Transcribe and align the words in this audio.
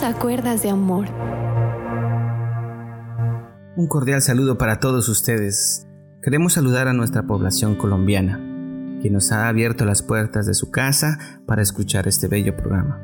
Bienvenidos 0.00 0.62
de 0.62 0.70
Amor. 0.70 1.06
Un 3.76 3.86
cordial 3.86 4.20
saludo 4.22 4.58
para 4.58 4.80
todos 4.80 5.08
ustedes. 5.08 5.86
Queremos 6.20 6.54
saludar 6.54 6.88
a 6.88 6.92
nuestra 6.92 7.28
población 7.28 7.76
colombiana, 7.76 8.40
que 9.00 9.08
nos 9.08 9.30
ha 9.30 9.46
abierto 9.46 9.84
las 9.84 10.02
puertas 10.02 10.46
de 10.46 10.54
su 10.54 10.72
casa 10.72 11.40
para 11.46 11.62
escuchar 11.62 12.08
este 12.08 12.26
bello 12.26 12.56
programa. 12.56 13.00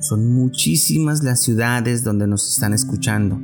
Son 0.00 0.30
muchísimas 0.30 1.22
las 1.22 1.40
ciudades 1.40 2.04
donde 2.04 2.26
nos 2.26 2.46
están 2.46 2.74
escuchando, 2.74 3.38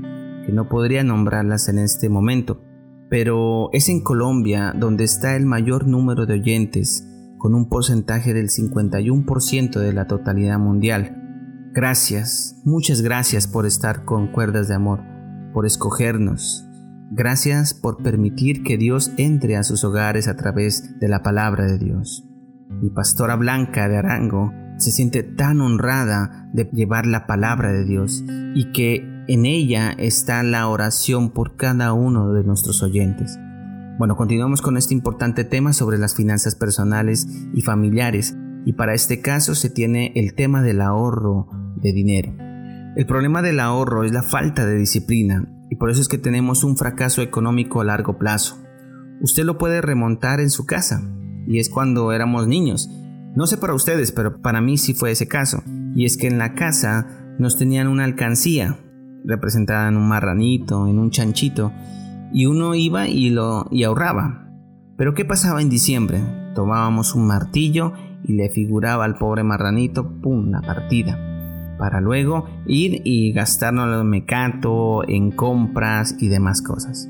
que 0.45 0.53
no 0.53 0.69
podría 0.69 1.03
nombrarlas 1.03 1.71
en 1.71 1.79
este 1.79 2.11
momento, 2.11 2.63
pero 3.09 3.71
es 3.73 3.89
en 3.89 4.03
Colombia 4.03 4.75
donde 4.79 5.05
está 5.05 5.35
el 5.35 5.47
mayor 5.47 5.87
número 5.87 6.27
de 6.27 6.35
oyentes, 6.35 7.09
con 7.39 7.55
un 7.55 7.71
porcentaje 7.71 8.35
del 8.35 8.51
51% 8.51 9.79
de 9.79 9.93
la 9.95 10.07
totalidad 10.07 10.59
mundial 10.59 11.22
Gracias, 11.75 12.61
muchas 12.67 13.01
gracias 13.01 13.49
por 13.49 13.65
estar 13.65 14.05
con 14.05 14.31
cuerdas 14.31 14.69
de 14.69 14.75
amor, 14.75 15.01
por 15.55 15.65
escogernos. 15.65 16.67
Gracias 17.11 17.73
por 17.73 18.03
permitir 18.03 18.63
que 18.63 18.77
Dios 18.77 19.11
entre 19.17 19.57
a 19.57 19.63
sus 19.63 19.83
hogares 19.83 20.29
a 20.29 20.37
través 20.37 20.99
de 21.01 21.09
la 21.09 21.23
palabra 21.23 21.65
de 21.65 21.79
Dios. 21.79 22.29
Mi 22.69 22.91
pastora 22.91 23.37
Blanca 23.37 23.89
de 23.89 23.97
Arango 23.97 24.53
se 24.77 24.91
siente 24.91 25.23
tan 25.23 25.63
honrada 25.63 26.47
de 26.53 26.69
llevar 26.75 27.07
la 27.07 27.27
palabra 27.27 27.73
de 27.73 27.87
Dios 27.87 28.23
y 28.55 28.71
que 28.73 29.09
en 29.27 29.47
ella 29.47 29.93
está 29.93 30.43
la 30.43 30.69
oración 30.69 31.31
por 31.31 31.57
cada 31.57 31.95
uno 31.95 32.35
de 32.35 32.45
nuestros 32.45 32.83
oyentes. 32.83 33.39
Bueno, 33.97 34.15
continuamos 34.17 34.61
con 34.61 34.77
este 34.77 34.93
importante 34.93 35.45
tema 35.45 35.73
sobre 35.73 35.97
las 35.97 36.15
finanzas 36.15 36.55
personales 36.55 37.27
y 37.55 37.63
familiares 37.63 38.37
y 38.67 38.75
para 38.75 38.93
este 38.93 39.23
caso 39.23 39.55
se 39.55 39.71
tiene 39.71 40.13
el 40.17 40.35
tema 40.35 40.61
del 40.61 40.83
ahorro 40.83 41.62
de 41.77 41.93
dinero. 41.93 42.33
El 42.95 43.07
problema 43.07 43.41
del 43.41 43.59
ahorro 43.59 44.05
es 44.05 44.13
la 44.13 44.23
falta 44.23 44.67
de 44.67 44.77
disciplina 44.77 45.49
y 45.71 45.77
por 45.77 45.91
eso 45.91 46.03
es 46.03 46.09
que 46.09 46.19
tenemos 46.19 46.63
un 46.63 46.77
fracaso 46.77 47.23
económico 47.23 47.81
a 47.81 47.85
largo 47.85 48.19
plazo. 48.19 48.59
Usted 49.23 49.45
lo 49.45 49.57
puede 49.57 49.81
remontar 49.81 50.41
en 50.41 50.51
su 50.51 50.67
casa 50.67 51.03
y 51.47 51.59
es 51.59 51.71
cuando 51.71 52.13
éramos 52.13 52.47
niños. 52.47 52.91
No 53.35 53.47
sé 53.47 53.57
para 53.57 53.73
ustedes, 53.73 54.13
pero 54.13 54.43
para 54.43 54.61
mí 54.61 54.77
sí 54.77 54.93
fue 54.93 55.11
ese 55.11 55.27
caso. 55.27 55.63
Y 55.95 56.05
es 56.05 56.19
que 56.19 56.27
en 56.27 56.37
la 56.37 56.55
casa 56.55 57.07
nos 57.39 57.57
tenían 57.57 57.89
una 57.89 58.05
alcancía 58.05 58.79
representada 59.25 59.89
en 59.89 59.97
un 59.97 60.07
marranito, 60.07 60.87
en 60.87 60.99
un 60.99 61.11
chanchito, 61.11 61.73
y 62.31 62.45
uno 62.45 62.75
iba 62.75 63.09
y 63.09 63.31
lo 63.31 63.69
y 63.71 63.85
ahorraba. 63.85 64.51
Pero 64.99 65.15
¿qué 65.15 65.25
pasaba 65.25 65.63
en 65.63 65.71
diciembre? 65.71 66.21
Tomábamos 66.55 67.15
un 67.15 67.27
martillo 67.27 67.95
y 68.23 68.35
le 68.35 68.51
figuraba 68.51 69.07
al 69.07 69.17
pobre 69.17 69.45
marranito, 69.45 70.21
¡pum!, 70.21 70.51
la 70.51 70.61
partida 70.61 71.32
para 71.79 72.01
luego 72.01 72.47
ir 72.67 73.03
y 73.05 73.33
gastarnos 73.33 74.01
en 74.01 74.09
mecato, 74.09 75.07
en 75.09 75.31
compras 75.31 76.17
y 76.19 76.29
demás 76.29 76.63
cosas. 76.63 77.09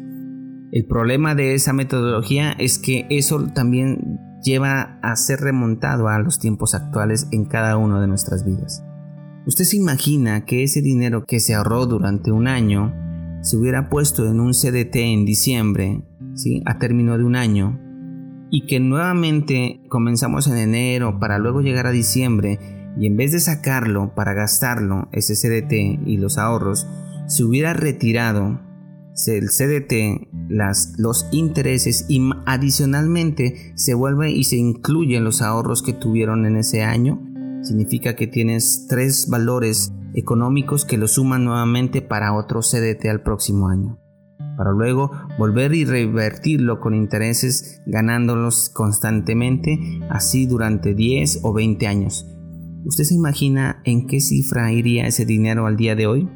El 0.73 0.87
problema 0.87 1.35
de 1.35 1.55
esa 1.55 1.73
metodología 1.73 2.53
es 2.53 2.79
que 2.79 3.07
eso 3.11 3.47
también 3.55 4.19
lleva 4.43 4.99
a 5.03 5.15
ser 5.17 5.41
remontado 5.41 6.09
a 6.09 6.19
los 6.19 6.39
tiempos 6.39 6.75
actuales 6.75 7.29
en 7.31 7.45
cada 7.45 7.77
una 7.77 8.01
de 8.01 8.07
nuestras 8.07 8.45
vidas. 8.45 8.83
Usted 9.47 9.65
se 9.65 9.77
imagina 9.77 10.45
que 10.45 10.63
ese 10.63 10.81
dinero 10.81 11.25
que 11.27 11.41
se 11.41 11.55
ahorró 11.55 11.87
durante 11.87 12.33
un 12.33 12.47
año 12.47 12.95
se 13.43 13.57
hubiera 13.57 13.89
puesto 13.89 14.29
en 14.31 14.41
un 14.41 14.53
CDT 14.53 14.97
en 14.97 15.25
diciembre, 15.25 16.03
¿sí? 16.35 16.63
a 16.65 16.79
término 16.79 17.19
de 17.19 17.25
un 17.25 17.37
año, 17.37 17.79
y 18.51 18.67
que 18.67 18.81
nuevamente 18.81 19.81
comenzamos 19.89 20.47
en 20.47 20.59
enero 20.59 21.19
para 21.19 21.39
luego 21.39 21.61
llegar 21.61 21.87
a 21.87 21.91
diciembre 21.91 22.82
y 22.99 23.07
en 23.07 23.17
vez 23.17 23.33
de 23.33 23.41
sacarlo 23.41 24.15
para 24.15 24.35
gastarlo, 24.35 25.09
ese 25.13 25.35
CDT 25.35 26.07
y 26.07 26.19
los 26.19 26.39
ahorros, 26.39 26.87
se 27.27 27.45
hubiera 27.45 27.73
retirado 27.73 28.61
el 29.27 29.49
CDT, 29.51 30.29
los 30.99 31.27
intereses 31.33 32.07
y 32.09 32.31
adicionalmente 32.47 33.73
se 33.77 33.95
vuelve 33.95 34.31
y 34.31 34.45
se 34.45 34.57
incluyen 34.57 35.25
los 35.25 35.43
ahorros 35.43 35.83
que 35.83 35.93
tuvieron 35.93 36.47
en 36.47 36.57
ese 36.57 36.83
año, 36.83 37.23
significa 37.63 38.17
que 38.17 38.27
tienes 38.27 38.87
tres 38.89 39.29
valores 39.29 39.93
económicos 40.15 40.85
que 40.85 40.99
lo 40.99 41.09
suman 41.09 41.45
nuevamente 41.45 42.03
para 42.03 42.35
otro 42.35 42.61
CDT 42.61 43.07
al 43.07 43.23
próximo 43.23 43.69
año, 43.69 43.99
para 44.57 44.73
luego 44.73 45.11
volver 45.39 45.75
y 45.75 45.85
revertirlo 45.85 46.81
con 46.81 46.95
intereses 46.95 47.81
ganándolos 47.87 48.71
constantemente, 48.71 49.79
así 50.11 50.47
durante 50.47 50.95
10 50.95 51.41
o 51.43 51.53
20 51.53 51.87
años. 51.87 52.32
¿Usted 52.85 53.05
se 53.05 53.15
imagina 53.15 53.81
en 53.85 54.09
qué 54.09 54.21
cifra 54.21 54.73
iría 54.73 55.07
ese 55.07 55.25
dinero 55.25 55.67
al 55.67 55.77
día 55.77 55.95
de 55.95 56.09
hoy? 56.09 56.29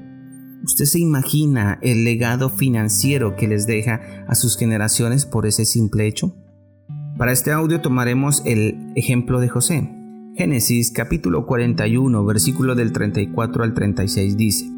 ¿Usted 0.63 0.85
se 0.85 1.01
imagina 1.01 1.79
el 1.83 2.05
legado 2.05 2.51
financiero 2.51 3.35
que 3.35 3.49
les 3.49 3.67
deja 3.67 4.25
a 4.29 4.35
sus 4.37 4.57
generaciones 4.57 5.27
por 5.27 5.47
ese 5.47 5.65
simple 5.65 6.07
hecho? 6.07 6.37
Para 7.19 7.33
este 7.33 7.51
audio 7.51 7.81
tomaremos 7.81 8.43
el 8.47 8.93
ejemplo 8.95 9.41
de 9.41 9.49
José. 9.49 9.91
Génesis 10.37 10.93
capítulo 10.93 11.47
41 11.47 12.25
versículo 12.25 12.75
del 12.77 12.93
34 12.93 13.65
al 13.65 13.75
36 13.75 14.37
dice, 14.37 14.71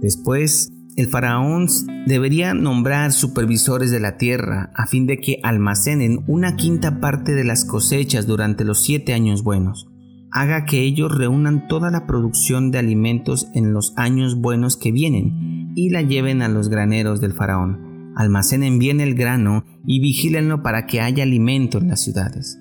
Después 0.00 0.70
el 0.96 1.06
faraón 1.06 1.66
debería 2.06 2.54
nombrar 2.54 3.12
supervisores 3.12 3.90
de 3.90 4.00
la 4.00 4.16
tierra 4.16 4.72
a 4.74 4.86
fin 4.86 5.06
de 5.06 5.18
que 5.18 5.38
almacenen 5.42 6.24
una 6.28 6.56
quinta 6.56 6.98
parte 6.98 7.34
de 7.34 7.44
las 7.44 7.66
cosechas 7.66 8.26
durante 8.26 8.64
los 8.64 8.82
siete 8.82 9.12
años 9.12 9.42
buenos 9.42 9.89
haga 10.32 10.64
que 10.64 10.80
ellos 10.82 11.16
reúnan 11.16 11.66
toda 11.68 11.90
la 11.90 12.06
producción 12.06 12.70
de 12.70 12.78
alimentos 12.78 13.48
en 13.54 13.72
los 13.72 13.92
años 13.96 14.36
buenos 14.36 14.76
que 14.76 14.92
vienen 14.92 15.72
y 15.74 15.90
la 15.90 16.02
lleven 16.02 16.42
a 16.42 16.48
los 16.48 16.68
graneros 16.68 17.20
del 17.20 17.32
faraón. 17.32 18.12
Almacenen 18.16 18.78
bien 18.78 19.00
el 19.00 19.14
grano 19.14 19.64
y 19.86 20.00
vigílenlo 20.00 20.62
para 20.62 20.86
que 20.86 21.00
haya 21.00 21.22
alimento 21.22 21.78
en 21.78 21.88
las 21.88 22.02
ciudades. 22.02 22.58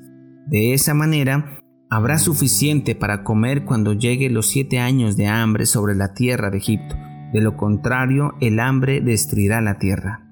De 0.47 0.73
esa 0.73 0.93
manera, 0.93 1.59
habrá 1.89 2.17
suficiente 2.17 2.95
para 2.95 3.23
comer 3.23 3.65
cuando 3.65 3.93
llegue 3.93 4.29
los 4.29 4.47
siete 4.47 4.79
años 4.79 5.17
de 5.17 5.27
hambre 5.27 5.65
sobre 5.65 5.95
la 5.95 6.13
tierra 6.13 6.49
de 6.49 6.57
Egipto. 6.57 6.95
De 7.33 7.41
lo 7.41 7.57
contrario, 7.57 8.33
el 8.41 8.59
hambre 8.59 9.01
destruirá 9.01 9.61
la 9.61 9.77
tierra. 9.77 10.25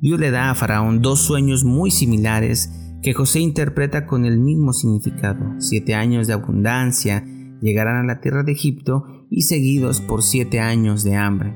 Dios 0.00 0.18
le 0.18 0.30
da 0.30 0.50
a 0.50 0.54
Faraón 0.54 1.02
dos 1.02 1.20
sueños 1.20 1.64
muy 1.64 1.90
similares 1.90 2.89
que 3.02 3.14
José 3.14 3.40
interpreta 3.40 4.06
con 4.06 4.26
el 4.26 4.38
mismo 4.38 4.72
significado. 4.72 5.54
Siete 5.58 5.94
años 5.94 6.26
de 6.26 6.34
abundancia 6.34 7.24
llegarán 7.60 7.96
a 7.96 8.06
la 8.14 8.20
tierra 8.20 8.42
de 8.42 8.52
Egipto 8.52 9.26
y 9.30 9.42
seguidos 9.42 10.00
por 10.00 10.22
siete 10.22 10.60
años 10.60 11.02
de 11.02 11.16
hambre. 11.16 11.54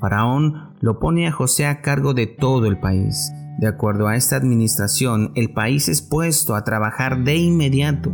Faraón 0.00 0.76
lo 0.80 0.98
pone 0.98 1.26
a 1.26 1.32
José 1.32 1.66
a 1.66 1.80
cargo 1.82 2.14
de 2.14 2.26
todo 2.26 2.66
el 2.66 2.78
país. 2.78 3.32
De 3.58 3.66
acuerdo 3.66 4.06
a 4.06 4.16
esta 4.16 4.36
administración, 4.36 5.32
el 5.34 5.52
país 5.52 5.88
es 5.88 6.00
puesto 6.00 6.54
a 6.54 6.64
trabajar 6.64 7.24
de 7.24 7.36
inmediato, 7.36 8.12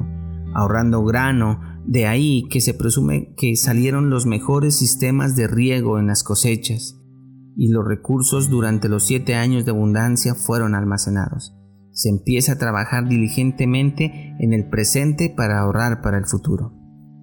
ahorrando 0.55 1.05
grano, 1.05 1.61
de 1.85 2.07
ahí 2.07 2.45
que 2.49 2.63
se 2.63 2.73
presume 2.73 3.35
que 3.37 3.55
salieron 3.57 4.09
los 4.09 4.25
mejores 4.25 4.75
sistemas 4.75 5.37
de 5.37 5.47
riego 5.47 5.99
en 5.99 6.07
las 6.07 6.25
cosechas, 6.25 6.99
y 7.57 7.69
los 7.69 7.87
recursos 7.87 8.49
durante 8.49 8.89
los 8.89 9.05
siete 9.05 9.35
años 9.35 9.67
de 9.67 9.73
abundancia 9.73 10.35
fueron 10.35 10.75
almacenados 10.75 11.54
se 11.95 12.11
empieza 12.11 12.53
a 12.53 12.59
trabajar 12.59 13.09
diligentemente 13.09 14.37
en 14.39 14.53
el 14.53 14.69
presente 14.69 15.33
para 15.35 15.61
ahorrar 15.61 16.03
para 16.03 16.19
el 16.19 16.27
futuro. 16.27 16.75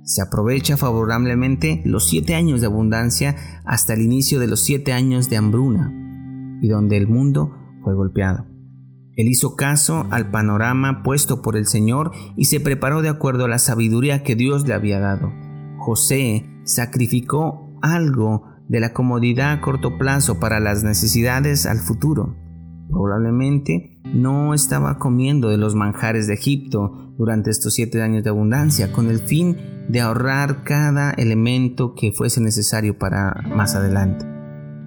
Se 0.04 0.22
aprovecha 0.22 0.78
favorablemente 0.78 1.82
los 1.86 2.10
siete 2.10 2.34
años 2.34 2.62
de 2.62 2.68
abundancia 2.68 3.36
hasta 3.66 3.94
el 3.94 4.02
inicio 4.02 4.40
de 4.40 4.48
los 4.48 4.62
siete 4.62 4.94
años 4.94 5.30
de 5.30 5.38
hambruna 5.38 5.94
y 6.62 6.68
donde 6.70 6.98
el 6.98 7.08
mundo 7.08 7.54
fue 7.84 7.94
golpeado. 7.94 8.48
Él 9.16 9.28
hizo 9.28 9.56
caso 9.56 10.08
al 10.10 10.32
panorama 10.32 11.04
puesto 11.04 11.42
por 11.42 11.58
el 11.58 11.68
Señor 11.68 12.12
y 12.38 12.46
se 12.46 12.60
preparó 12.60 13.02
de 13.02 13.10
acuerdo 13.10 13.46
a 13.46 13.50
la 13.50 13.60
sabiduría 13.60 14.24
que 14.24 14.36
Dios 14.36 14.68
le 14.68 14.74
había 14.74 15.00
dado. 15.00 15.32
José 15.78 16.46
sacrificó 16.64 17.78
algo 17.82 18.46
de 18.70 18.80
la 18.80 18.94
comodidad 18.94 19.52
a 19.52 19.62
corto 19.62 19.98
plazo 19.98 20.40
para 20.40 20.60
las 20.60 20.84
necesidades 20.84 21.66
al 21.66 21.80
futuro. 21.80 22.41
Probablemente 22.92 23.98
no 24.14 24.54
estaba 24.54 24.98
comiendo 24.98 25.50
de 25.50 25.58
los 25.58 25.76
manjares 25.76 26.28
de 26.28 26.34
Egipto 26.34 27.14
durante 27.18 27.50
estos 27.50 27.74
siete 27.74 28.02
años 28.02 28.24
de 28.24 28.30
abundancia, 28.30 28.92
con 28.92 29.10
el 29.10 29.20
fin 29.20 29.58
de 29.88 30.02
ahorrar 30.02 30.64
cada 30.64 31.12
elemento 31.12 31.96
que 31.96 32.12
fuese 32.12 32.42
necesario 32.42 32.98
para 32.98 33.44
más 33.56 33.76
adelante. 33.76 34.26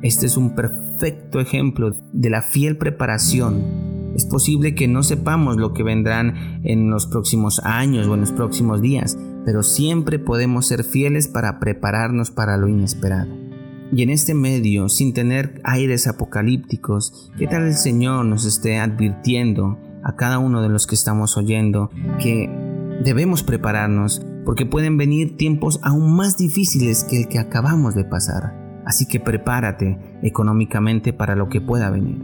Este 0.02 0.26
es 0.26 0.36
un 0.36 0.54
perfecto 0.54 1.40
ejemplo 1.40 1.92
de 2.12 2.30
la 2.30 2.42
fiel 2.42 2.76
preparación. 2.76 4.12
Es 4.14 4.26
posible 4.26 4.74
que 4.74 4.86
no 4.86 5.02
sepamos 5.02 5.56
lo 5.56 5.72
que 5.72 5.82
vendrán 5.82 6.60
en 6.62 6.90
los 6.90 7.06
próximos 7.06 7.60
años 7.64 8.06
o 8.06 8.14
en 8.14 8.20
los 8.20 8.32
próximos 8.32 8.80
días, 8.80 9.18
pero 9.44 9.62
siempre 9.62 10.18
podemos 10.18 10.66
ser 10.66 10.84
fieles 10.84 11.28
para 11.28 11.58
prepararnos 11.58 12.30
para 12.30 12.56
lo 12.56 12.68
inesperado. 12.68 13.43
Y 13.94 14.02
en 14.02 14.10
este 14.10 14.34
medio, 14.34 14.88
sin 14.88 15.14
tener 15.14 15.60
aires 15.62 16.08
apocalípticos, 16.08 17.30
¿qué 17.38 17.46
tal 17.46 17.62
el 17.62 17.74
Señor 17.74 18.26
nos 18.26 18.44
esté 18.44 18.78
advirtiendo 18.78 19.78
a 20.02 20.16
cada 20.16 20.40
uno 20.40 20.62
de 20.62 20.68
los 20.68 20.88
que 20.88 20.96
estamos 20.96 21.36
oyendo 21.36 21.90
que 22.18 22.50
debemos 23.04 23.44
prepararnos, 23.44 24.20
porque 24.44 24.66
pueden 24.66 24.96
venir 24.96 25.36
tiempos 25.36 25.78
aún 25.84 26.16
más 26.16 26.36
difíciles 26.36 27.04
que 27.04 27.20
el 27.20 27.28
que 27.28 27.38
acabamos 27.38 27.94
de 27.94 28.04
pasar. 28.04 28.82
Así 28.84 29.06
que 29.06 29.20
prepárate 29.20 29.96
económicamente 30.24 31.12
para 31.12 31.36
lo 31.36 31.48
que 31.48 31.60
pueda 31.60 31.88
venir. 31.88 32.20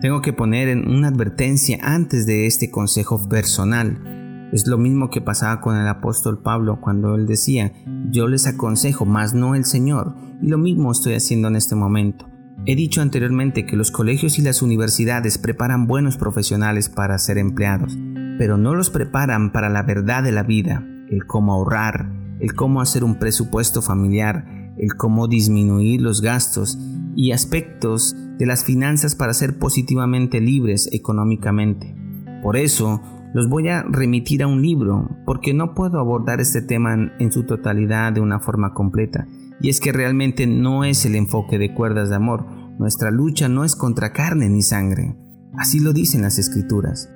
Tengo 0.00 0.22
que 0.22 0.32
poner 0.32 0.68
en 0.68 0.88
una 0.88 1.08
advertencia 1.08 1.76
antes 1.82 2.24
de 2.24 2.46
este 2.46 2.70
consejo 2.70 3.28
personal. 3.28 4.13
Es 4.54 4.68
lo 4.68 4.78
mismo 4.78 5.10
que 5.10 5.20
pasaba 5.20 5.60
con 5.60 5.74
el 5.74 5.88
apóstol 5.88 6.40
Pablo 6.40 6.78
cuando 6.80 7.16
él 7.16 7.26
decía, 7.26 7.72
yo 8.12 8.28
les 8.28 8.46
aconsejo, 8.46 9.04
mas 9.04 9.34
no 9.34 9.56
el 9.56 9.64
Señor. 9.64 10.14
Y 10.40 10.46
lo 10.46 10.58
mismo 10.58 10.92
estoy 10.92 11.14
haciendo 11.14 11.48
en 11.48 11.56
este 11.56 11.74
momento. 11.74 12.30
He 12.64 12.76
dicho 12.76 13.02
anteriormente 13.02 13.66
que 13.66 13.74
los 13.74 13.90
colegios 13.90 14.38
y 14.38 14.42
las 14.42 14.62
universidades 14.62 15.38
preparan 15.38 15.88
buenos 15.88 16.16
profesionales 16.16 16.88
para 16.88 17.18
ser 17.18 17.36
empleados, 17.36 17.98
pero 18.38 18.56
no 18.56 18.76
los 18.76 18.90
preparan 18.90 19.50
para 19.50 19.68
la 19.70 19.82
verdad 19.82 20.22
de 20.22 20.30
la 20.30 20.44
vida, 20.44 20.86
el 21.10 21.26
cómo 21.26 21.52
ahorrar, 21.52 22.12
el 22.38 22.54
cómo 22.54 22.80
hacer 22.80 23.02
un 23.02 23.18
presupuesto 23.18 23.82
familiar, 23.82 24.72
el 24.78 24.94
cómo 24.94 25.26
disminuir 25.26 26.00
los 26.00 26.22
gastos 26.22 26.78
y 27.16 27.32
aspectos 27.32 28.14
de 28.38 28.46
las 28.46 28.62
finanzas 28.62 29.16
para 29.16 29.34
ser 29.34 29.58
positivamente 29.58 30.40
libres 30.40 30.88
económicamente. 30.92 31.96
Por 32.40 32.56
eso, 32.56 33.00
los 33.34 33.48
voy 33.48 33.68
a 33.68 33.82
remitir 33.82 34.44
a 34.44 34.46
un 34.46 34.62
libro, 34.62 35.10
porque 35.26 35.52
no 35.52 35.74
puedo 35.74 35.98
abordar 35.98 36.40
este 36.40 36.62
tema 36.62 36.94
en, 37.18 37.32
su 37.32 37.42
totalidad 37.42 38.12
de 38.12 38.20
una 38.20 38.38
forma 38.38 38.72
completa 38.72 39.26
y 39.60 39.70
es 39.70 39.80
que 39.80 39.92
realmente 39.92 40.46
no 40.46 40.84
es 40.84 41.04
el 41.04 41.16
enfoque 41.16 41.58
de 41.58 41.74
cuerdas 41.74 42.10
de 42.10 42.14
amor. 42.14 42.46
Nuestra 42.78 43.10
lucha 43.10 43.48
no 43.48 43.64
es 43.64 43.74
contra 43.74 44.12
carne 44.12 44.48
ni 44.48 44.62
sangre. 44.62 45.16
Así 45.56 45.80
lo 45.80 45.92
dicen 45.92 46.22
las 46.22 46.38
escrituras. 46.38 47.10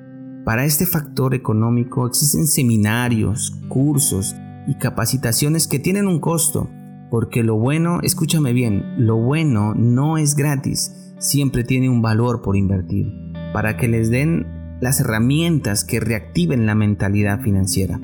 Para 0.44 0.64
este 0.64 0.86
factor 0.86 1.34
económico 1.34 2.06
existen 2.06 2.46
seminarios, 2.46 3.56
cursos 3.68 4.34
y 4.66 4.74
capacitaciones 4.74 5.68
que 5.68 5.78
tienen 5.78 6.08
un 6.08 6.20
costo, 6.20 6.68
porque 7.10 7.44
lo 7.44 7.56
bueno, 7.56 8.00
escúchame 8.02 8.52
bien, 8.52 9.06
lo 9.06 9.16
bueno 9.16 9.74
no 9.74 10.18
es 10.18 10.34
gratis, 10.34 11.14
siempre 11.18 11.64
tiene 11.64 11.88
un 11.88 12.02
valor 12.02 12.42
por 12.42 12.56
invertir, 12.56 13.12
para 13.52 13.76
que 13.76 13.88
les 13.88 14.10
den 14.10 14.57
las 14.80 15.00
herramientas 15.00 15.84
que 15.84 16.00
reactiven 16.00 16.66
la 16.66 16.74
mentalidad 16.74 17.40
financiera. 17.40 18.00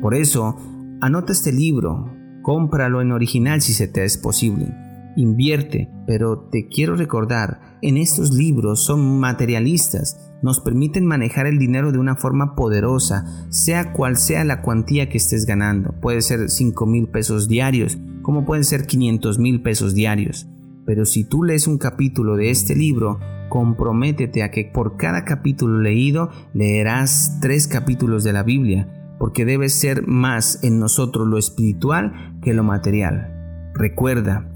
Por 0.00 0.14
eso, 0.14 0.56
anota 1.00 1.32
este 1.32 1.52
libro, 1.52 2.14
Cómpralo 2.48 3.02
en 3.02 3.12
original 3.12 3.60
si 3.60 3.74
se 3.74 3.88
te 3.88 4.04
es 4.04 4.16
posible. 4.16 4.74
Invierte, 5.16 5.90
pero 6.06 6.48
te 6.50 6.66
quiero 6.68 6.96
recordar, 6.96 7.76
en 7.82 7.98
estos 7.98 8.32
libros 8.32 8.82
son 8.84 9.20
materialistas, 9.20 10.32
nos 10.42 10.60
permiten 10.60 11.04
manejar 11.04 11.46
el 11.46 11.58
dinero 11.58 11.92
de 11.92 11.98
una 11.98 12.16
forma 12.16 12.54
poderosa, 12.54 13.46
sea 13.50 13.92
cual 13.92 14.16
sea 14.16 14.44
la 14.44 14.62
cuantía 14.62 15.10
que 15.10 15.18
estés 15.18 15.44
ganando. 15.44 15.92
Puede 16.00 16.22
ser 16.22 16.48
5 16.48 16.86
mil 16.86 17.08
pesos 17.08 17.48
diarios, 17.48 17.98
como 18.22 18.46
pueden 18.46 18.64
ser 18.64 18.86
500 18.86 19.38
mil 19.38 19.60
pesos 19.60 19.94
diarios. 19.94 20.48
Pero 20.86 21.04
si 21.04 21.24
tú 21.24 21.44
lees 21.44 21.66
un 21.66 21.76
capítulo 21.76 22.36
de 22.36 22.50
este 22.50 22.74
libro, 22.74 23.18
comprométete 23.48 24.42
a 24.42 24.50
que 24.50 24.64
por 24.64 24.96
cada 24.96 25.24
capítulo 25.24 25.80
leído 25.80 26.30
leerás 26.54 27.38
tres 27.40 27.68
capítulos 27.68 28.24
de 28.24 28.32
la 28.32 28.42
Biblia 28.42 28.88
porque 29.18 29.44
debe 29.44 29.68
ser 29.68 30.06
más 30.06 30.62
en 30.62 30.78
nosotros 30.78 31.26
lo 31.26 31.38
espiritual 31.38 32.38
que 32.40 32.54
lo 32.54 32.62
material. 32.62 33.70
Recuerda, 33.74 34.48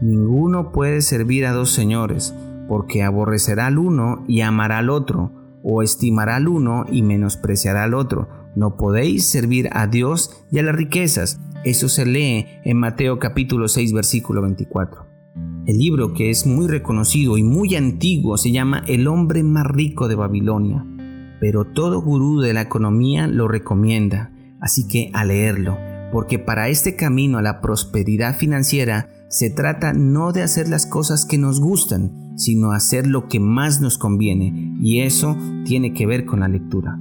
ninguno 0.00 0.70
puede 0.70 1.00
servir 1.00 1.46
a 1.46 1.52
dos 1.52 1.70
señores, 1.70 2.34
porque 2.68 3.02
aborrecerá 3.02 3.66
al 3.66 3.78
uno 3.78 4.24
y 4.28 4.42
amará 4.42 4.78
al 4.78 4.90
otro, 4.90 5.32
o 5.64 5.82
estimará 5.82 6.36
al 6.36 6.48
uno 6.48 6.84
y 6.90 7.02
menospreciará 7.02 7.84
al 7.84 7.94
otro. 7.94 8.28
No 8.54 8.76
podéis 8.76 9.28
servir 9.28 9.70
a 9.72 9.86
Dios 9.86 10.44
y 10.50 10.58
a 10.58 10.62
las 10.62 10.74
riquezas. 10.74 11.40
Eso 11.64 11.88
se 11.88 12.04
lee 12.04 12.46
en 12.64 12.78
Mateo 12.78 13.18
capítulo 13.18 13.68
6 13.68 13.92
versículo 13.92 14.42
24. 14.42 15.11
El 15.66 15.78
libro 15.78 16.12
que 16.12 16.30
es 16.30 16.46
muy 16.46 16.66
reconocido 16.66 17.36
y 17.38 17.42
muy 17.42 17.76
antiguo 17.76 18.36
se 18.36 18.52
llama 18.52 18.82
El 18.86 19.06
hombre 19.06 19.42
más 19.42 19.66
rico 19.66 20.08
de 20.08 20.14
Babilonia 20.14 20.84
pero 21.42 21.64
todo 21.64 22.00
gurú 22.00 22.38
de 22.40 22.52
la 22.52 22.60
economía 22.60 23.26
lo 23.26 23.48
recomienda, 23.48 24.30
así 24.60 24.86
que 24.86 25.10
a 25.12 25.24
leerlo, 25.24 25.76
porque 26.12 26.38
para 26.38 26.68
este 26.68 26.94
camino 26.94 27.36
a 27.36 27.42
la 27.42 27.60
prosperidad 27.60 28.36
financiera 28.36 29.08
se 29.28 29.50
trata 29.50 29.92
no 29.92 30.30
de 30.30 30.44
hacer 30.44 30.68
las 30.68 30.86
cosas 30.86 31.26
que 31.26 31.38
nos 31.38 31.58
gustan, 31.58 32.36
sino 32.36 32.70
hacer 32.70 33.08
lo 33.08 33.26
que 33.26 33.40
más 33.40 33.80
nos 33.80 33.98
conviene, 33.98 34.76
y 34.80 35.00
eso 35.00 35.36
tiene 35.64 35.92
que 35.94 36.06
ver 36.06 36.26
con 36.26 36.38
la 36.38 36.48
lectura. 36.48 36.96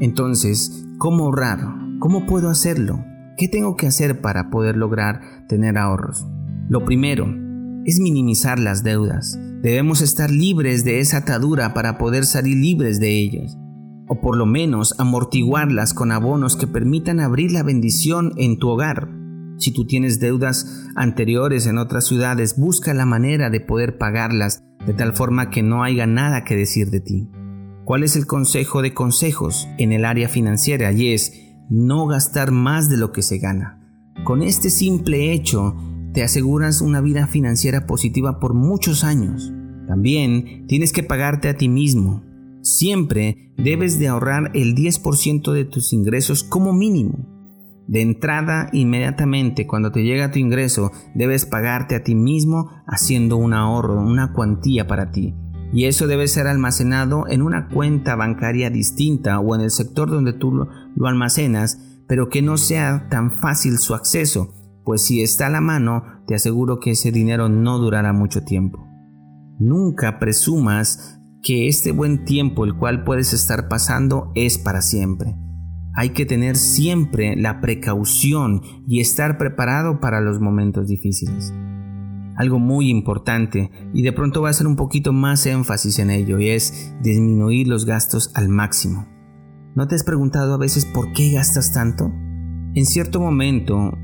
Entonces, 0.00 0.86
¿cómo 0.96 1.24
ahorrar? 1.24 1.58
¿Cómo 1.98 2.24
puedo 2.24 2.48
hacerlo? 2.48 3.04
¿Qué 3.36 3.46
tengo 3.46 3.76
que 3.76 3.88
hacer 3.88 4.22
para 4.22 4.48
poder 4.48 4.78
lograr 4.78 5.20
tener 5.50 5.76
ahorros? 5.76 6.26
Lo 6.70 6.86
primero 6.86 7.26
es 7.86 8.00
minimizar 8.00 8.58
las 8.58 8.82
deudas. 8.82 9.38
Debemos 9.62 10.02
estar 10.02 10.30
libres 10.30 10.84
de 10.84 11.00
esa 11.00 11.18
atadura 11.18 11.72
para 11.72 11.96
poder 11.96 12.26
salir 12.26 12.58
libres 12.58 13.00
de 13.00 13.18
ellos 13.18 13.56
o 14.08 14.20
por 14.20 14.36
lo 14.36 14.46
menos 14.46 14.94
amortiguarlas 14.98 15.94
con 15.94 16.12
abonos 16.12 16.56
que 16.56 16.66
permitan 16.66 17.20
abrir 17.20 17.52
la 17.52 17.62
bendición 17.62 18.32
en 18.36 18.58
tu 18.58 18.68
hogar. 18.68 19.08
Si 19.58 19.72
tú 19.72 19.86
tienes 19.86 20.20
deudas 20.20 20.86
anteriores 20.94 21.66
en 21.66 21.78
otras 21.78 22.06
ciudades, 22.06 22.56
busca 22.56 22.94
la 22.94 23.06
manera 23.06 23.50
de 23.50 23.60
poder 23.60 23.98
pagarlas 23.98 24.62
de 24.86 24.92
tal 24.92 25.16
forma 25.16 25.50
que 25.50 25.62
no 25.62 25.82
haya 25.82 26.06
nada 26.06 26.44
que 26.44 26.54
decir 26.54 26.90
de 26.90 27.00
ti. 27.00 27.30
¿Cuál 27.84 28.02
es 28.02 28.16
el 28.16 28.26
consejo 28.26 28.82
de 28.82 28.94
consejos 28.94 29.68
en 29.78 29.92
el 29.92 30.04
área 30.04 30.28
financiera? 30.28 30.92
Y 30.92 31.12
es 31.12 31.32
no 31.70 32.06
gastar 32.06 32.50
más 32.50 32.88
de 32.88 32.96
lo 32.96 33.12
que 33.12 33.22
se 33.22 33.38
gana. 33.38 33.80
Con 34.24 34.42
este 34.42 34.70
simple 34.70 35.32
hecho, 35.32 35.74
te 36.16 36.22
aseguras 36.22 36.80
una 36.80 37.02
vida 37.02 37.26
financiera 37.26 37.86
positiva 37.86 38.40
por 38.40 38.54
muchos 38.54 39.04
años. 39.04 39.52
También 39.86 40.66
tienes 40.66 40.94
que 40.94 41.02
pagarte 41.02 41.50
a 41.50 41.58
ti 41.58 41.68
mismo. 41.68 42.24
Siempre 42.62 43.52
debes 43.58 43.98
de 43.98 44.08
ahorrar 44.08 44.50
el 44.54 44.74
10% 44.74 45.52
de 45.52 45.66
tus 45.66 45.92
ingresos 45.92 46.42
como 46.42 46.72
mínimo. 46.72 47.18
De 47.86 48.00
entrada, 48.00 48.70
inmediatamente 48.72 49.66
cuando 49.66 49.92
te 49.92 50.04
llega 50.04 50.30
tu 50.30 50.38
ingreso, 50.38 50.90
debes 51.14 51.44
pagarte 51.44 51.94
a 51.94 52.02
ti 52.02 52.14
mismo 52.14 52.70
haciendo 52.86 53.36
un 53.36 53.52
ahorro, 53.52 54.00
una 54.00 54.32
cuantía 54.32 54.86
para 54.86 55.10
ti. 55.10 55.34
Y 55.70 55.84
eso 55.84 56.06
debe 56.06 56.28
ser 56.28 56.46
almacenado 56.46 57.28
en 57.28 57.42
una 57.42 57.68
cuenta 57.68 58.16
bancaria 58.16 58.70
distinta 58.70 59.38
o 59.38 59.54
en 59.54 59.60
el 59.60 59.70
sector 59.70 60.08
donde 60.08 60.32
tú 60.32 60.50
lo, 60.50 61.06
almacenas, 61.06 61.78
pero 62.06 62.30
que 62.30 62.40
no 62.40 62.56
sea 62.56 63.06
tan 63.10 63.30
fácil 63.30 63.76
su 63.76 63.94
acceso, 63.94 64.54
pues 64.86 65.02
si 65.02 65.20
está 65.20 65.48
a 65.48 65.50
la 65.50 65.60
mano, 65.60 66.04
te 66.28 66.36
aseguro 66.36 66.78
que 66.78 66.92
ese 66.92 67.10
dinero 67.10 67.48
no 67.48 67.78
durará 67.78 68.12
mucho 68.12 68.44
tiempo. 68.44 68.86
Nunca 69.58 70.20
presumas 70.20 71.20
que 71.42 71.66
este 71.66 71.90
buen 71.90 72.24
tiempo 72.24 72.64
el 72.64 72.76
cual 72.76 73.02
puedes 73.02 73.32
estar 73.32 73.66
pasando 73.68 74.30
es 74.36 74.58
para 74.58 74.82
siempre. 74.82 75.34
Hay 75.92 76.10
que 76.10 76.24
tener 76.24 76.56
siempre 76.56 77.34
la 77.34 77.60
precaución 77.60 78.62
y 78.86 79.00
estar 79.00 79.38
preparado 79.38 79.98
para 79.98 80.20
los 80.20 80.40
momentos 80.40 80.86
difíciles. 80.86 81.52
Algo 82.36 82.60
muy 82.60 82.88
importante, 82.88 83.72
y 83.92 84.02
de 84.02 84.12
pronto 84.12 84.42
va 84.42 84.50
a 84.50 84.52
ser 84.52 84.68
un 84.68 84.76
poquito 84.76 85.12
más 85.12 85.46
énfasis 85.46 85.98
en 85.98 86.10
ello, 86.10 86.38
y 86.38 86.50
es 86.50 86.94
disminuir 87.02 87.66
los 87.66 87.86
gastos 87.86 88.30
al 88.34 88.48
máximo. 88.48 89.08
¿No 89.74 89.88
te 89.88 89.96
has 89.96 90.04
preguntado 90.04 90.54
a 90.54 90.58
veces 90.58 90.84
por 90.84 91.12
qué 91.12 91.32
gastas 91.32 91.72
tanto? 91.72 92.12
En 92.74 92.86
cierto 92.86 93.18
momento, 93.18 93.96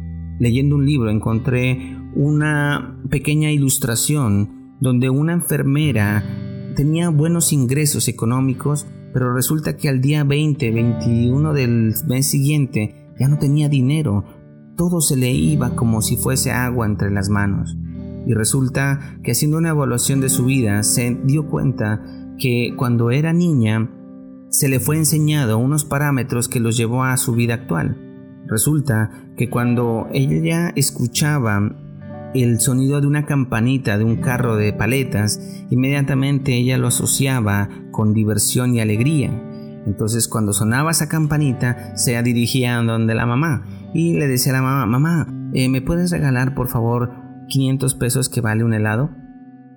leyendo 0.42 0.74
un 0.74 0.84
libro, 0.84 1.08
encontré 1.08 1.96
una 2.16 3.00
pequeña 3.08 3.52
ilustración 3.52 4.74
donde 4.80 5.08
una 5.08 5.34
enfermera 5.34 6.24
tenía 6.74 7.10
buenos 7.10 7.52
ingresos 7.52 8.08
económicos, 8.08 8.84
pero 9.12 9.32
resulta 9.32 9.76
que 9.76 9.88
al 9.88 10.00
día 10.00 10.24
20, 10.24 10.72
21 10.72 11.52
del 11.52 11.94
mes 12.08 12.26
siguiente 12.26 13.12
ya 13.20 13.28
no 13.28 13.38
tenía 13.38 13.68
dinero. 13.68 14.24
Todo 14.76 15.00
se 15.00 15.16
le 15.16 15.30
iba 15.30 15.76
como 15.76 16.02
si 16.02 16.16
fuese 16.16 16.50
agua 16.50 16.86
entre 16.86 17.12
las 17.12 17.28
manos. 17.28 17.76
Y 18.26 18.34
resulta 18.34 19.20
que 19.22 19.30
haciendo 19.30 19.58
una 19.58 19.68
evaluación 19.68 20.20
de 20.20 20.28
su 20.28 20.44
vida 20.44 20.82
se 20.82 21.20
dio 21.22 21.46
cuenta 21.46 22.02
que 22.36 22.74
cuando 22.76 23.12
era 23.12 23.32
niña 23.32 23.92
se 24.48 24.68
le 24.68 24.80
fue 24.80 24.96
enseñado 24.96 25.58
unos 25.58 25.84
parámetros 25.84 26.48
que 26.48 26.58
los 26.58 26.76
llevó 26.76 27.04
a 27.04 27.16
su 27.16 27.32
vida 27.32 27.54
actual. 27.54 28.11
Resulta 28.46 29.10
que 29.36 29.48
cuando 29.48 30.08
ella 30.12 30.72
escuchaba 30.76 31.60
el 32.34 32.60
sonido 32.60 33.00
de 33.00 33.06
una 33.06 33.26
campanita 33.26 33.98
de 33.98 34.04
un 34.04 34.16
carro 34.16 34.56
de 34.56 34.72
paletas, 34.72 35.40
inmediatamente 35.70 36.54
ella 36.54 36.78
lo 36.78 36.88
asociaba 36.88 37.68
con 37.90 38.14
diversión 38.14 38.74
y 38.74 38.80
alegría. 38.80 39.30
Entonces 39.86 40.28
cuando 40.28 40.52
sonaba 40.52 40.90
esa 40.90 41.08
campanita, 41.08 41.96
se 41.96 42.20
dirigía 42.22 42.78
a 42.78 42.82
donde 42.82 43.14
la 43.14 43.26
mamá 43.26 43.64
y 43.94 44.14
le 44.14 44.28
decía 44.28 44.52
a 44.52 44.56
la 44.56 44.62
mamá, 44.62 44.86
mamá, 44.86 45.50
eh, 45.52 45.68
¿me 45.68 45.82
puedes 45.82 46.10
regalar 46.10 46.54
por 46.54 46.68
favor 46.68 47.12
500 47.48 47.94
pesos 47.96 48.28
que 48.28 48.40
vale 48.40 48.64
un 48.64 48.74
helado? 48.74 49.10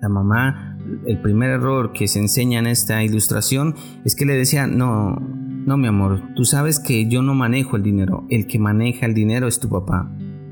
La 0.00 0.08
mamá, 0.08 0.78
el 1.06 1.20
primer 1.20 1.50
error 1.50 1.92
que 1.92 2.06
se 2.08 2.20
enseña 2.20 2.58
en 2.58 2.66
esta 2.66 3.02
ilustración 3.02 3.74
es 4.04 4.14
que 4.14 4.26
le 4.26 4.34
decía, 4.34 4.66
no, 4.66 5.16
No, 5.66 5.76
mi 5.76 5.88
amor, 5.88 6.22
tú 6.36 6.44
sabes 6.44 6.78
que 6.78 7.08
yo 7.08 7.22
no 7.22 7.34
manejo 7.34 7.76
el 7.76 7.82
dinero, 7.82 8.24
el 8.30 8.46
que 8.46 8.60
maneja 8.60 9.04
el 9.04 9.14
dinero 9.14 9.48
es 9.48 9.58
tu 9.58 9.68
papá. 9.68 10.08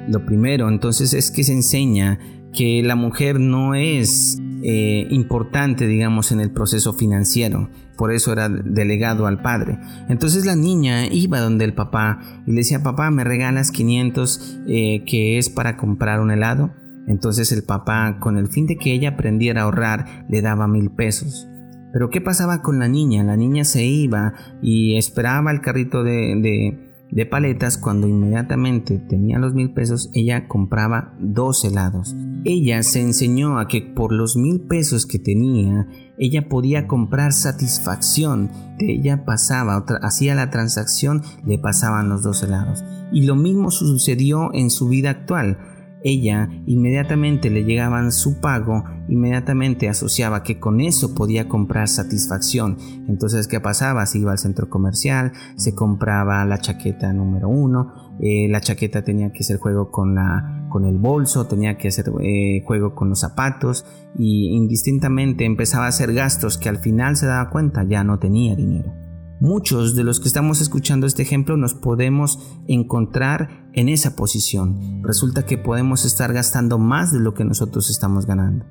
Lo 0.09 0.27
primero, 0.27 0.69
entonces, 0.69 1.15
es 1.15 1.31
que 1.31 1.45
se 1.45 1.53
enseña 1.53 2.19
que 2.53 2.83
la 2.83 2.97
mujer 2.97 3.39
no 3.39 3.77
es 3.77 4.43
eh, 4.65 5.07
importante, 5.11 5.87
digamos, 5.87 6.33
en 6.33 6.41
el 6.41 6.51
proceso 6.51 6.93
financiero. 6.95 7.71
Por 7.97 8.13
eso 8.13 8.33
era 8.33 8.49
delegado 8.49 9.29
al 9.29 9.41
padre. 9.41 9.79
Entonces 10.09 10.47
la 10.47 10.57
niña 10.57 11.07
iba 11.07 11.39
donde 11.39 11.65
el 11.65 11.75
papá 11.75 12.19
y 12.45 12.51
le 12.51 12.59
decía, 12.59 12.83
papá, 12.83 13.13
¿me 13.13 13.23
regalas 13.23 13.71
500 13.71 14.63
eh, 14.67 15.05
que 15.07 15.39
es 15.39 15.49
para 15.49 15.77
comprar 15.77 16.21
un 16.21 16.33
helado? 16.33 16.73
Entonces 17.07 17.53
el 17.53 17.63
papá, 17.63 18.19
con 18.19 18.37
el 18.37 18.49
fin 18.49 18.67
de 18.67 18.79
que 18.79 18.93
ella 18.93 19.11
aprendiera 19.11 19.61
a 19.61 19.65
ahorrar, 19.65 20.27
le 20.29 20.43
daba 20.43 20.67
mil 20.67 20.91
pesos. 20.91 21.47
Pero 21.95 22.11
¿qué 22.11 22.21
pasaba 22.21 22.61
con 22.61 22.81
la 22.81 22.89
niña? 22.89 23.23
La 23.23 23.37
niña 23.37 23.65
se 23.65 23.87
iba 23.87 24.35
y 24.61 24.97
esperaba 24.97 25.53
el 25.53 25.61
carrito 25.61 26.03
de, 26.03 26.91
paletas 27.31 27.79
cuando 27.79 28.09
inmediatamente 28.09 28.99
tenía 28.99 29.39
los 29.39 29.55
mil 29.55 29.73
pesos, 29.73 30.11
ella 30.13 30.49
compraba 30.49 31.15
dos 31.21 31.65
helados. 31.65 32.17
Ella 32.45 32.83
se 32.83 33.01
enseñó 33.01 33.61
a 33.61 33.69
que 33.69 33.81
por 33.81 34.13
los 34.13 34.37
mil 34.37 34.63
pesos 34.63 35.07
que 35.07 35.21
tenía, 35.21 35.87
ella 36.19 36.49
podía 36.49 36.89
comprar 36.89 37.33
satisfacción. 37.33 38.51
Ella 38.81 39.25
pasaba, 39.25 39.87
hacía 40.03 40.35
la 40.35 40.51
transacción, 40.51 41.23
le 41.47 41.59
pasaban 41.59 42.09
los 42.09 42.25
dos 42.25 42.43
helados. 42.43 42.83
Y 43.13 43.25
lo 43.25 43.37
mismo 43.37 43.71
sucedió 43.71 44.53
en 44.53 44.71
su 44.71 44.89
vida 44.89 45.11
actual 45.11 45.59
ella 46.05 46.51
inmediatamente 46.67 47.49
le 47.49 47.65
llegaban 47.65 48.13
su 48.13 48.39
pago, 48.41 48.85
inmediatamente 49.09 49.89
asociaba 49.89 50.43
que 50.43 50.61
con 50.61 50.83
eso 50.83 51.15
podía 51.15 51.49
comprar 51.49 51.89
satisfacción. 51.89 52.77
Entonces, 53.09 53.49
¿qué 53.49 53.59
pasaba? 53.59 54.05
Se 54.05 54.19
iba 54.19 54.31
al 54.31 54.39
centro 54.39 54.69
comercial, 54.69 55.33
se 55.57 55.75
compraba 55.75 56.45
la 56.45 56.59
chaqueta 56.59 57.13
número 57.15 57.49
uno, 57.49 58.19
eh, 58.21 58.49
la 58.51 58.61
chaqueta 58.61 59.03
tenía 59.03 59.33
que 59.33 59.41
hacer 59.41 59.57
juego 59.57 59.91
con, 59.91 60.15
la, 60.15 60.67
con 60.69 60.85
el 60.85 60.99
bolso, 60.99 61.47
tenía 61.47 61.79
que 61.79 61.89
hacer 61.89 62.05
eh, 62.21 62.63
juego 62.67 62.95
con 62.95 63.09
los 63.09 63.21
zapatos 63.21 63.87
y 64.19 64.55
indistintamente 64.55 65.47
empezaba 65.47 65.87
a 65.87 65.89
hacer 65.89 66.13
gastos 66.13 66.59
que 66.59 66.69
al 66.69 66.77
final 66.77 67.17
se 67.17 67.27
daba 67.27 67.49
cuenta 67.49 67.83
ya 67.83 68.05
no 68.05 68.19
tenía 68.19 68.55
dinero. 68.55 69.04
Muchos 69.41 69.97
de 69.97 70.05
los 70.05 70.21
que 70.21 70.29
estamos 70.29 70.61
escuchando 70.61 71.07
este 71.07 71.23
ejemplo 71.23 71.57
nos 71.57 71.75
podemos 71.75 72.39
encontrar 72.69 73.69
en 73.73 73.89
esa 73.89 74.15
posición. 74.15 75.03
Resulta 75.03 75.45
que 75.45 75.59
podemos 75.59 76.05
estar 76.05 76.33
gastando 76.33 76.79
más 76.79 77.13
de 77.13 77.21
lo 77.21 77.35
que 77.35 77.45
nosotros 77.45 77.91
estamos 77.91 78.27
ganando. 78.27 78.65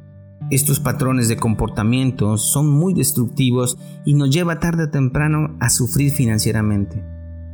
Estos 0.49 0.79
patrones 0.79 1.27
de 1.27 1.37
comportamiento 1.37 2.37
son 2.37 2.69
muy 2.69 2.93
destructivos 2.93 3.77
y 4.05 4.13
nos 4.13 4.29
lleva 4.29 4.59
tarde 4.59 4.85
o 4.85 4.89
temprano 4.89 5.57
a 5.59 5.69
sufrir 5.69 6.11
financieramente. 6.11 7.03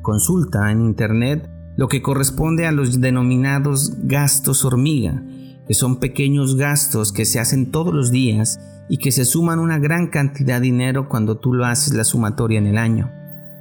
Consulta 0.02 0.72
en 0.72 0.82
Internet 0.82 1.50
lo 1.78 1.88
que 1.88 2.02
corresponde 2.02 2.68
a 2.68 2.72
los 2.72 3.00
denominados 3.00 3.94
gastos 4.04 4.66
hormiga, 4.66 5.24
que 5.68 5.74
son 5.74 6.00
pequeños 6.00 6.58
gastos 6.58 7.12
que 7.12 7.26
se 7.26 7.40
hacen 7.40 7.72
todos 7.72 7.94
los 7.94 8.12
días 8.12 8.60
y 8.90 8.98
que 8.98 9.12
se 9.12 9.24
suman 9.24 9.60
una 9.60 9.78
gran 9.78 10.08
cantidad 10.08 10.56
de 10.56 10.66
dinero 10.66 11.08
cuando 11.08 11.38
tú 11.38 11.54
lo 11.54 11.66
haces 11.66 11.94
la 11.94 12.04
sumatoria 12.04 12.58
en 12.58 12.66
el 12.66 12.78
año. 12.78 13.12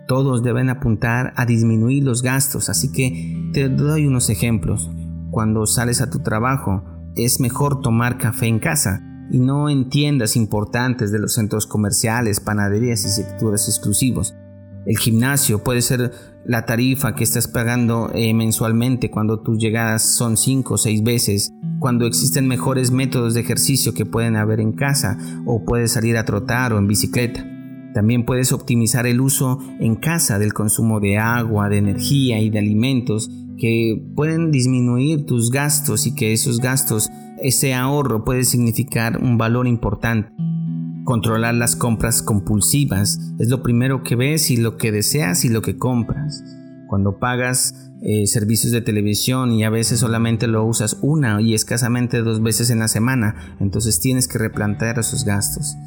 Todos 0.08 0.42
deben 0.42 0.70
apuntar 0.70 1.34
a 1.36 1.44
disminuir 1.44 2.02
los 2.02 2.22
gastos, 2.22 2.70
así 2.70 2.90
que 2.90 3.50
te 3.52 3.68
doy 3.68 4.06
unos 4.06 4.30
ejemplos. 4.30 4.90
Cuando 5.30 5.66
sales 5.66 6.00
a 6.00 6.08
tu 6.08 6.20
trabajo, 6.20 6.82
es 7.14 7.40
mejor 7.40 7.82
tomar 7.82 8.16
café 8.16 8.46
en 8.46 8.58
casa 8.58 9.02
y 9.30 9.38
no 9.38 9.68
en 9.68 9.90
tiendas 9.90 10.34
importantes 10.34 11.12
de 11.12 11.18
los 11.18 11.34
centros 11.34 11.66
comerciales, 11.66 12.40
panaderías 12.40 13.04
y 13.04 13.10
sectores 13.10 13.68
exclusivos. 13.68 14.34
El 14.86 14.96
gimnasio 14.98 15.62
puede 15.62 15.82
ser 15.82 16.12
la 16.44 16.64
tarifa 16.64 17.14
que 17.14 17.24
estás 17.24 17.46
pagando 17.46 18.10
eh, 18.14 18.32
mensualmente 18.32 19.10
cuando 19.10 19.40
tus 19.40 19.58
llegadas 19.58 20.16
son 20.16 20.36
5 20.36 20.74
o 20.74 20.78
6 20.78 21.02
veces, 21.02 21.52
cuando 21.78 22.06
existen 22.06 22.48
mejores 22.48 22.90
métodos 22.90 23.34
de 23.34 23.40
ejercicio 23.40 23.92
que 23.92 24.06
pueden 24.06 24.36
haber 24.36 24.60
en 24.60 24.72
casa 24.72 25.18
o 25.46 25.64
puedes 25.64 25.92
salir 25.92 26.16
a 26.16 26.24
trotar 26.24 26.72
o 26.72 26.78
en 26.78 26.86
bicicleta. 26.86 27.44
También 27.92 28.24
puedes 28.24 28.52
optimizar 28.52 29.06
el 29.06 29.20
uso 29.20 29.58
en 29.80 29.96
casa 29.96 30.38
del 30.38 30.52
consumo 30.52 31.00
de 31.00 31.18
agua, 31.18 31.68
de 31.68 31.78
energía 31.78 32.40
y 32.40 32.50
de 32.50 32.58
alimentos 32.58 33.30
que 33.58 34.00
pueden 34.14 34.50
disminuir 34.50 35.26
tus 35.26 35.50
gastos 35.50 36.06
y 36.06 36.14
que 36.14 36.32
esos 36.32 36.60
gastos, 36.60 37.10
ese 37.42 37.74
ahorro 37.74 38.24
puede 38.24 38.44
significar 38.44 39.22
un 39.22 39.36
valor 39.36 39.66
importante. 39.66 40.30
Controlar 41.08 41.54
las 41.54 41.74
compras 41.74 42.20
compulsivas 42.20 43.18
es 43.38 43.48
lo 43.48 43.62
primero 43.62 44.02
que 44.02 44.14
ves 44.14 44.50
y 44.50 44.58
lo 44.58 44.76
que 44.76 44.92
deseas 44.92 45.42
y 45.46 45.48
lo 45.48 45.62
que 45.62 45.78
compras. 45.78 46.44
Cuando 46.86 47.18
pagas 47.18 47.90
eh, 48.02 48.26
servicios 48.26 48.72
de 48.72 48.82
televisión 48.82 49.52
y 49.52 49.64
a 49.64 49.70
veces 49.70 50.00
solamente 50.00 50.46
lo 50.48 50.66
usas 50.66 50.98
una 51.00 51.40
y 51.40 51.54
escasamente 51.54 52.20
dos 52.20 52.42
veces 52.42 52.68
en 52.68 52.80
la 52.80 52.88
semana, 52.88 53.56
entonces 53.58 54.00
tienes 54.00 54.28
que 54.28 54.36
replantear 54.36 54.98
esos 54.98 55.24
gastos. 55.24 55.78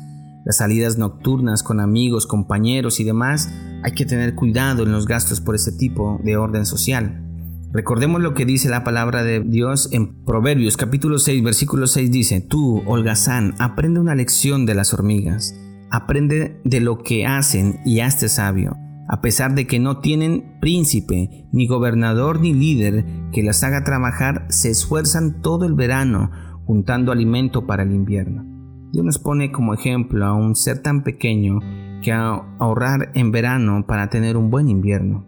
Las 0.43 0.57
salidas 0.57 0.97
nocturnas 0.97 1.61
con 1.61 1.81
amigos, 1.81 2.25
compañeros 2.25 2.99
y 2.99 3.03
demás, 3.03 3.47
hay 3.83 3.91
que 3.91 4.07
tener 4.07 4.33
cuidado 4.33 4.81
en 4.81 4.91
los 4.91 5.05
gastos 5.05 5.39
por 5.39 5.53
ese 5.53 5.71
tipo 5.71 6.19
de 6.23 6.35
orden 6.35 6.65
social. 6.65 7.30
Recordemos 7.73 8.21
lo 8.21 8.33
que 8.33 8.45
dice 8.45 8.67
la 8.67 8.83
palabra 8.83 9.23
de 9.23 9.39
Dios 9.39 9.87
en 9.93 10.25
Proverbios 10.25 10.75
capítulo 10.75 11.19
6 11.19 11.41
versículo 11.41 11.87
6 11.87 12.11
dice, 12.11 12.41
Tú, 12.41 12.83
holgazán, 12.85 13.53
aprende 13.59 14.01
una 14.01 14.13
lección 14.13 14.65
de 14.65 14.75
las 14.75 14.93
hormigas, 14.93 15.57
aprende 15.89 16.59
de 16.65 16.81
lo 16.81 16.97
que 16.97 17.25
hacen 17.25 17.79
y 17.85 18.01
hazte 18.01 18.27
sabio, 18.27 18.75
a 19.07 19.21
pesar 19.21 19.55
de 19.55 19.67
que 19.67 19.79
no 19.79 19.99
tienen 19.99 20.57
príncipe, 20.59 21.47
ni 21.53 21.65
gobernador, 21.65 22.41
ni 22.41 22.53
líder 22.53 23.05
que 23.31 23.41
las 23.41 23.63
haga 23.63 23.85
trabajar, 23.85 24.47
se 24.49 24.69
esfuerzan 24.69 25.41
todo 25.41 25.63
el 25.63 25.73
verano 25.73 26.29
juntando 26.65 27.13
alimento 27.13 27.67
para 27.67 27.83
el 27.83 27.93
invierno. 27.93 28.43
Dios 28.91 29.05
nos 29.05 29.17
pone 29.17 29.53
como 29.53 29.73
ejemplo 29.73 30.25
a 30.25 30.33
un 30.33 30.57
ser 30.57 30.81
tan 30.81 31.03
pequeño 31.03 31.59
que 32.03 32.11
ahorrar 32.11 33.11
en 33.13 33.31
verano 33.31 33.85
para 33.87 34.09
tener 34.09 34.35
un 34.35 34.49
buen 34.49 34.67
invierno. 34.67 35.25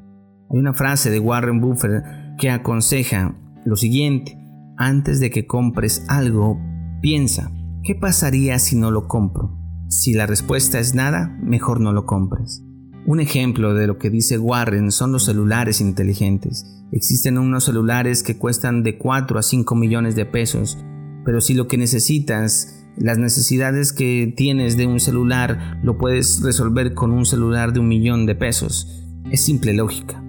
Hay 0.52 0.60
una 0.60 0.74
frase 0.74 1.10
de 1.10 1.20
Warren 1.20 1.62
Buffett 1.62 2.04
que 2.38 2.50
aconseja 2.50 3.36
lo 3.66 3.76
siguiente, 3.76 4.38
antes 4.78 5.20
de 5.20 5.30
que 5.30 5.46
compres 5.46 6.04
algo, 6.08 6.60
piensa, 7.02 7.52
¿qué 7.84 7.96
pasaría 7.96 8.60
si 8.60 8.76
no 8.76 8.92
lo 8.92 9.08
compro? 9.08 9.58
Si 9.88 10.14
la 10.14 10.26
respuesta 10.26 10.80
es 10.80 10.96
nada, 10.96 11.38
mejor 11.42 11.80
no 11.80 11.94
lo 11.94 12.06
compres. 12.06 12.64
Un 13.06 13.20
ejemplo 13.20 13.74
de 13.74 13.86
lo 13.86 13.98
que 13.98 14.10
dice 14.10 14.40
Warren 14.40 14.92
son 14.92 15.12
los 15.12 15.26
celulares 15.26 15.82
inteligentes. 15.82 16.66
Existen 16.92 17.38
unos 17.38 17.66
celulares 17.66 18.24
que 18.24 18.38
cuestan 18.38 18.82
de 18.84 18.98
4 18.98 19.38
a 19.38 19.44
5 19.44 19.76
millones 19.76 20.16
de 20.16 20.26
pesos, 20.26 20.78
pero 21.26 21.42
si 21.42 21.54
lo 21.54 21.68
que 21.68 21.78
necesitas, 21.78 22.86
las 22.98 23.18
necesidades 23.18 23.92
que 23.94 24.34
tienes 24.36 24.78
de 24.78 24.88
un 24.88 25.00
celular, 25.00 25.80
lo 25.84 25.98
puedes 25.98 26.42
resolver 26.42 26.94
con 26.94 27.12
un 27.12 27.26
celular 27.26 27.74
de 27.74 27.80
un 27.80 27.88
millón 27.88 28.26
de 28.26 28.36
pesos. 28.36 29.04
Es 29.32 29.44
simple 29.44 29.74
lógica. 29.74 30.23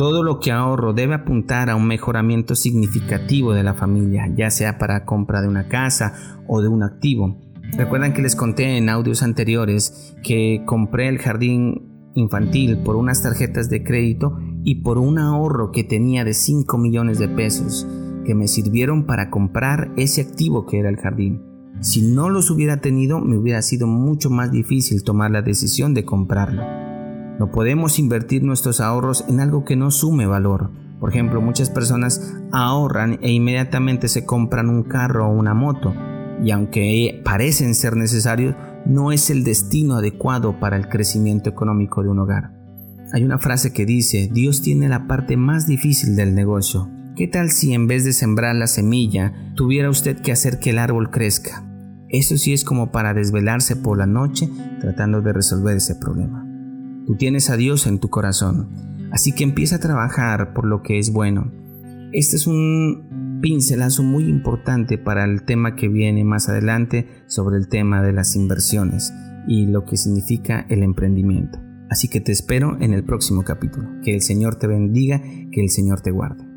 Todo 0.00 0.22
lo 0.22 0.40
que 0.40 0.50
ahorro 0.50 0.94
debe 0.94 1.12
apuntar 1.12 1.68
a 1.68 1.76
un 1.76 1.86
mejoramiento 1.86 2.54
significativo 2.54 3.52
de 3.52 3.62
la 3.62 3.74
familia, 3.74 4.32
ya 4.34 4.50
sea 4.50 4.78
para 4.78 5.04
compra 5.04 5.42
de 5.42 5.48
una 5.48 5.68
casa 5.68 6.14
o 6.48 6.62
de 6.62 6.68
un 6.68 6.82
activo. 6.82 7.36
Recuerdan 7.76 8.14
que 8.14 8.22
les 8.22 8.34
conté 8.34 8.78
en 8.78 8.88
audios 8.88 9.22
anteriores 9.22 10.16
que 10.22 10.62
compré 10.64 11.08
el 11.08 11.18
jardín 11.18 12.10
infantil 12.14 12.78
por 12.78 12.96
unas 12.96 13.22
tarjetas 13.22 13.68
de 13.68 13.84
crédito 13.84 14.38
y 14.64 14.76
por 14.76 14.96
un 14.96 15.18
ahorro 15.18 15.70
que 15.70 15.84
tenía 15.84 16.24
de 16.24 16.32
5 16.32 16.78
millones 16.78 17.18
de 17.18 17.28
pesos 17.28 17.86
que 18.24 18.34
me 18.34 18.48
sirvieron 18.48 19.04
para 19.04 19.28
comprar 19.28 19.92
ese 19.98 20.22
activo 20.22 20.64
que 20.64 20.78
era 20.78 20.88
el 20.88 20.96
jardín. 20.96 21.42
Si 21.80 22.00
no 22.00 22.30
los 22.30 22.50
hubiera 22.50 22.80
tenido, 22.80 23.20
me 23.20 23.36
hubiera 23.36 23.60
sido 23.60 23.86
mucho 23.86 24.30
más 24.30 24.50
difícil 24.50 25.04
tomar 25.04 25.30
la 25.30 25.42
decisión 25.42 25.92
de 25.92 26.06
comprarlo. 26.06 26.89
No 27.40 27.50
podemos 27.50 27.98
invertir 27.98 28.42
nuestros 28.42 28.82
ahorros 28.82 29.24
en 29.26 29.40
algo 29.40 29.64
que 29.64 29.74
no 29.74 29.90
sume 29.90 30.26
valor. 30.26 30.72
Por 31.00 31.08
ejemplo, 31.08 31.40
muchas 31.40 31.70
personas 31.70 32.34
ahorran 32.52 33.18
e 33.22 33.32
inmediatamente 33.32 34.08
se 34.08 34.26
compran 34.26 34.68
un 34.68 34.82
carro 34.82 35.26
o 35.26 35.32
una 35.32 35.54
moto, 35.54 35.94
y 36.44 36.50
aunque 36.50 37.22
parecen 37.24 37.74
ser 37.74 37.96
necesarios, 37.96 38.56
no 38.84 39.10
es 39.10 39.30
el 39.30 39.42
destino 39.42 39.94
adecuado 39.94 40.60
para 40.60 40.76
el 40.76 40.90
crecimiento 40.90 41.48
económico 41.48 42.02
de 42.02 42.10
un 42.10 42.18
hogar. 42.18 42.52
Hay 43.14 43.24
una 43.24 43.38
frase 43.38 43.72
que 43.72 43.86
dice, 43.86 44.28
Dios 44.30 44.60
tiene 44.60 44.90
la 44.90 45.06
parte 45.06 45.38
más 45.38 45.66
difícil 45.66 46.16
del 46.16 46.34
negocio. 46.34 46.90
¿Qué 47.16 47.26
tal 47.26 47.48
si 47.48 47.72
en 47.72 47.86
vez 47.86 48.04
de 48.04 48.12
sembrar 48.12 48.54
la 48.54 48.66
semilla, 48.66 49.32
tuviera 49.54 49.88
usted 49.88 50.20
que 50.20 50.32
hacer 50.32 50.58
que 50.58 50.70
el 50.70 50.78
árbol 50.78 51.10
crezca? 51.10 51.64
Eso 52.10 52.36
sí 52.36 52.52
es 52.52 52.64
como 52.64 52.92
para 52.92 53.14
desvelarse 53.14 53.76
por 53.76 53.96
la 53.96 54.06
noche 54.06 54.50
tratando 54.82 55.22
de 55.22 55.32
resolver 55.32 55.78
ese 55.78 55.94
problema. 55.94 56.49
Tú 57.10 57.16
tienes 57.16 57.50
a 57.50 57.56
Dios 57.56 57.88
en 57.88 57.98
tu 57.98 58.08
corazón, 58.08 58.68
así 59.10 59.32
que 59.32 59.42
empieza 59.42 59.74
a 59.74 59.80
trabajar 59.80 60.54
por 60.54 60.64
lo 60.64 60.80
que 60.84 61.00
es 61.00 61.12
bueno. 61.12 61.50
Este 62.12 62.36
es 62.36 62.46
un 62.46 63.40
pincelazo 63.42 64.04
muy 64.04 64.28
importante 64.28 64.96
para 64.96 65.24
el 65.24 65.42
tema 65.42 65.74
que 65.74 65.88
viene 65.88 66.22
más 66.22 66.48
adelante 66.48 67.08
sobre 67.26 67.56
el 67.56 67.66
tema 67.66 68.00
de 68.00 68.12
las 68.12 68.36
inversiones 68.36 69.12
y 69.48 69.66
lo 69.66 69.84
que 69.86 69.96
significa 69.96 70.64
el 70.68 70.84
emprendimiento. 70.84 71.58
Así 71.90 72.06
que 72.06 72.20
te 72.20 72.30
espero 72.30 72.80
en 72.80 72.94
el 72.94 73.02
próximo 73.02 73.42
capítulo. 73.42 73.88
Que 74.04 74.14
el 74.14 74.22
Señor 74.22 74.60
te 74.60 74.68
bendiga, 74.68 75.20
que 75.50 75.62
el 75.62 75.70
Señor 75.70 76.02
te 76.02 76.12
guarde. 76.12 76.49